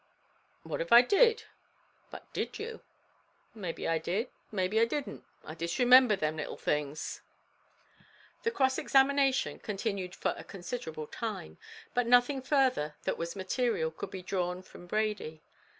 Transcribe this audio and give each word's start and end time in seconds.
"What 0.63 0.81
av 0.81 0.91
I 0.91 1.03
did?" 1.03 1.43
"But 2.09 2.23
did 2.33 2.57
you?" 2.57 2.81
"Maybe 3.53 3.87
I 3.87 3.99
did 3.99 4.31
maybe 4.51 4.79
I 4.79 4.85
didn't; 4.85 5.23
I 5.45 5.53
disremember 5.53 6.15
thim 6.15 6.37
little 6.37 6.57
things." 6.57 7.21
The 8.41 8.49
cross 8.49 8.79
examination 8.79 9.59
continued 9.59 10.15
for 10.15 10.33
a 10.35 10.43
considerable 10.43 11.05
time; 11.05 11.59
but 11.93 12.07
nothing 12.07 12.41
further 12.41 12.95
that 13.03 13.19
was 13.19 13.35
material 13.35 13.91
could 13.91 14.09
be 14.09 14.23
drawn 14.23 14.63
from 14.63 14.87
Brady. 14.87 15.43